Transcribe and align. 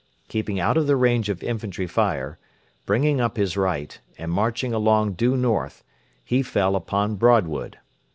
Keeping 0.29 0.59
out 0.59 0.77
of 0.77 0.87
the 0.87 0.95
range 0.95 1.29
of 1.29 1.43
infantry 1.43 1.85
fire, 1.85 2.39
bringing 2.87 3.21
up 3.21 3.37
his 3.37 3.55
right, 3.55 3.99
and 4.17 4.31
marching 4.31 4.73
along 4.73 5.13
due 5.13 5.37
north, 5.37 5.83
he 6.25 6.41
fell 6.41 6.75
upon 6.75 7.17
Broadwood. 7.17 7.77